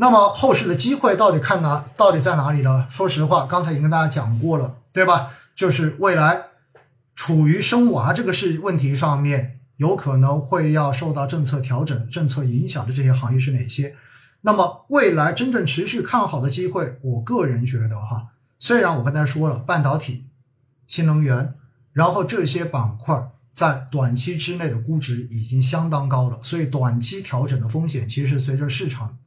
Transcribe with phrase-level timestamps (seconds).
[0.00, 1.84] 那么后市的机会到底看哪？
[1.96, 2.86] 到底在哪里呢？
[2.88, 5.30] 说实话，刚才已经跟大家讲过了，对吧？
[5.56, 6.44] 就是未来
[7.16, 13.96] 处于生娃这个事问题上面，有可能会要受到政策调整、政策影响的这些行业是哪些？
[14.42, 18.28] 那么未来真正持续看好的机会，我个人觉得哈，
[18.60, 20.26] 虽然我刚才说了半导体、
[20.86, 21.54] 新能源，
[21.92, 29.18] 然后这些板块在短期之内的估值已经相当高了，所以短期调整的风险其实随着市场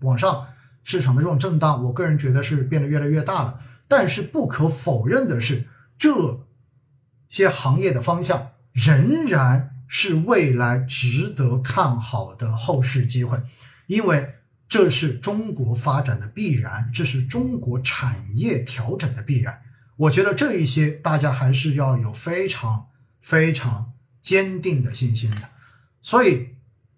[0.00, 0.46] 往上
[0.84, 3.60] 市场的这种震荡，我个人觉得是变得越来越大了。
[3.88, 6.46] 但是不可否认的是，这
[7.28, 13.40] 些行业的方向仍然是未来值得看好的后市机会，
[13.86, 14.32] 因为。
[14.68, 19.62] 这是中国发展的必然，这是中国产业调整的必然。
[19.96, 22.88] 我觉得这一些大家还是要有非常
[23.20, 25.50] 非常坚定的信心的。
[26.02, 26.55] 所以，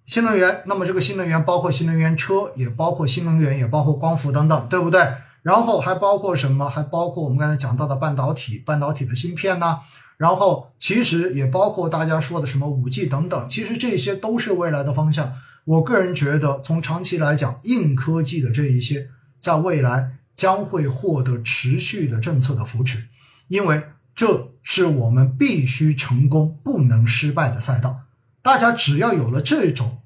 [0.09, 5.07] 新能源，那么这个新能源包括新能源车，也包括新能源，也包括光伏等等，对不对？
[5.43, 6.67] 然后还包括什么？
[6.67, 9.81] 还包括我们刚才讲到的半导体，半导体的芯片呢？
[10.17, 15.35] 然后其实也包括大家说的什么五 G 等等，其实这些都是未来的方向。
[15.67, 23.09] 我个人觉得，从长期来讲，硬科技的这一些，在未来将会获得持续的政策的扶持，
[23.49, 23.83] 因为
[24.17, 28.05] 这是我们必须成功、不能失败的赛道。
[28.49, 30.01] 大家只要有了这种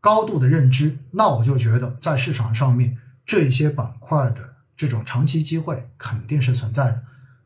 [0.00, 7.02] 高度的认知，那我就觉得在市场上面这些板块的这种长期机会肯定是存在的。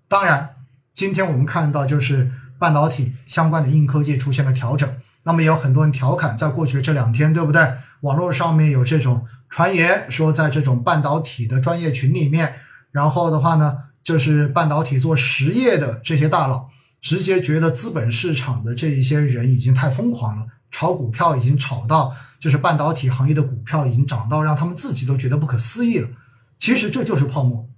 [0.07, 0.51] 当然，
[0.95, 4.89] 今天我们看到就是半导体相关的硬科技出现了调整。
[5.25, 7.73] 那么也有很多人调侃，在过去这两天，对不对？
[8.03, 12.55] 网络上面有这种传言说，在这种半导体的专业群里面，
[12.93, 16.71] 然后的话呢，就是半导体做实业的这些大佬，
[17.09, 26.11] 直接觉得资本市场的这一些人已经太疯狂了，炒股票已经炒到，就是半导体行业的股票已经涨到让他们自己都觉得不可思议了。
[26.59, 27.71] 其实这就是泡沫，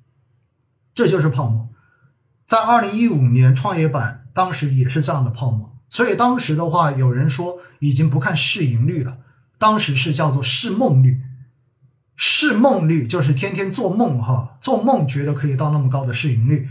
[0.96, 1.68] 这就是泡沫。
[2.44, 5.78] 在二零一五年创业板当时也是这样的泡沫。
[5.88, 9.18] 所以当时的话，有人说已经不看市盈率了，
[9.60, 11.20] 当时是叫做市梦率，
[12.16, 16.68] 市梦率就是天天做梦哈，做梦觉得可以到那么高的市盈率。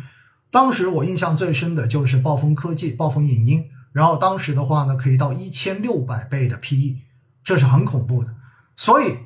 [0.52, 6.98] 当时我印象最深的就是暴风科技、暴风影音，然后当时的话呢，可以到一千六百倍的 PE，
[7.44, 8.36] 这是很恐怖的。
[8.76, 9.18] 所以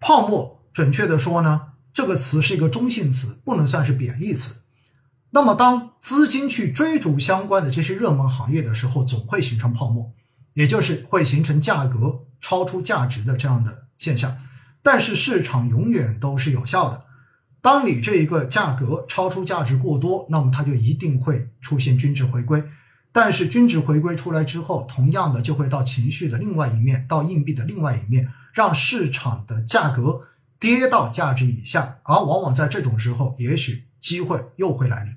[0.00, 4.62] 泡沫，准确的说呢，这个词是一个中性词，不能算是贬义词。
[5.30, 10.12] 那么，当资金去追逐相关的这些热门行业的时候，总会形成泡沫，
[10.54, 14.38] 也就是会形成价格超出价值的这样的现象。
[14.82, 17.04] 但是市场永远都是有效的。
[17.60, 22.62] 当你这一个价格超出价值过多，那么它就一定会出现均值回归。
[23.10, 30.28] 但是均值回归出来之后，同样的就会到情绪的另外一面，到硬币的另外一面，让市场的价格
[30.60, 31.98] 跌到价值以下。
[32.04, 35.14] 而往往在这种时候，也许机会又会来临。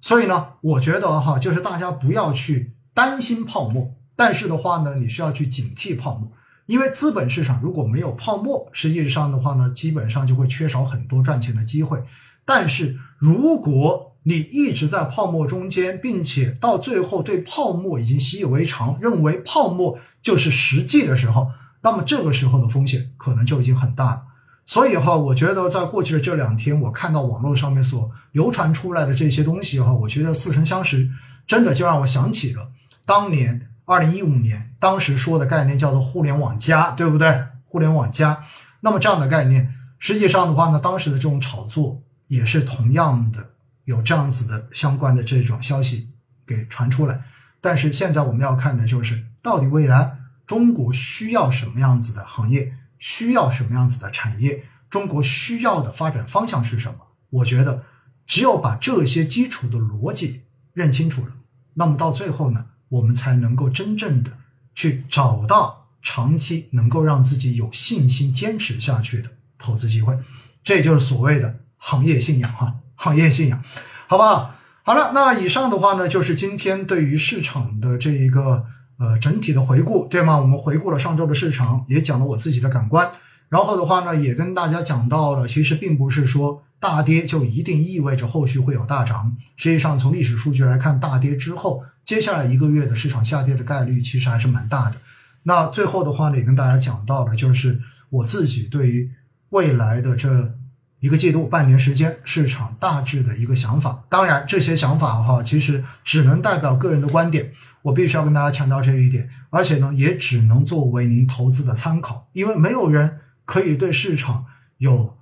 [0.00, 6.32] 所以呢，我觉得哈，就是大家不要去担心泡沫，但是的话呢，你需要去警惕泡沫，
[6.66, 12.02] 因为资本市场如果没有泡沫，实际上的话呢，基本上就会缺少很多赚钱的机会。
[12.44, 21.50] 但是如果你一直在泡沫中间，并且到最后对泡沫已经习以为常，认为泡沫就是实际的时候，
[21.82, 24.22] 那么这个时候的风险可能就已经很大了。
[24.64, 31.10] 所以哈，我觉得在过去的这两天，我看到网络上面所流传出来的这些东西哈，我觉得似曾相识，
[31.46, 32.70] 真的就让我想起了
[33.04, 37.46] 当年二零一五年当时说的概念叫做“互联网加”，对不对？
[37.66, 38.44] 互联网加，
[38.80, 43.50] 那么这样的概念，实际上的话呢，当时的这种炒作也是同样的
[43.84, 46.10] 有这样子的相关的这种消息
[46.46, 47.24] 给传出来。
[47.60, 52.74] 但是现在我们要看的就是，到底未来中国需要什么样子的行业？
[52.98, 54.64] 需要什么样子的产业？
[54.88, 57.08] 中国需要的发展方向是什么？
[57.30, 57.84] 我觉得，
[58.26, 61.32] 只有把这些基础的逻辑认清楚了，
[61.74, 64.30] 那么到最后呢，我们才能够真正的
[64.74, 70.18] 去找到长期能够让自己有信心坚持下去的投资机会。
[70.62, 73.62] 这就是所谓的行业信仰哈，行业信仰，
[74.06, 74.54] 好不好？
[74.82, 78.66] 好了，那以上的话呢，就是今天对于市场的这一个。
[78.96, 80.38] 呃，整体的回顾，对吗？
[80.38, 83.10] 我们回顾了上周的市场，也讲了我自己的感官。
[83.48, 89.36] 然后的话呢，也跟大家讲到了，其实并不是说大跌就一定意味着后续会有大涨。
[89.56, 94.96] 实际上，从历史数据来看，大跌之后，接下来一个月的市场下跌的概率其实还是蛮大的。
[95.44, 97.80] 那最后的话呢，也跟大家讲到了，就是
[98.10, 99.10] 我自己对于
[99.50, 100.54] 未来的这
[101.00, 104.04] 一个季度、半年时间市场大致的一个想法。
[104.08, 107.52] 当然，这些想法哈，其实只能代表个人的观点。
[107.82, 114.46] 我必须要跟大家强调这一点，而且呢，也只能作为您投资的参考，因为没有人可以对市场
[114.78, 115.18] 有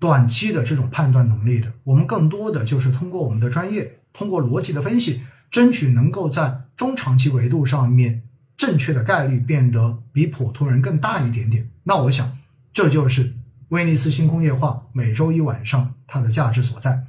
[0.00, 1.72] 短期的这种判断能力的。
[1.84, 8.22] 我们更多的就是通过我们的专业，通过逻辑的分析，争取能够在中长期维度上面
[8.56, 11.68] 正确的概率变得比普通人更大一点点。
[11.84, 12.38] 那我想，
[12.72, 13.34] 这就是
[13.70, 17.06] 威尼斯新工业化每周一晚上它的价值所在。